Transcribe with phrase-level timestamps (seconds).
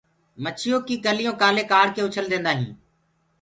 [0.43, 2.71] مڇيو ڪي ڪليو ڪآلي ڪآڙڪي اُڇل ديندآ هين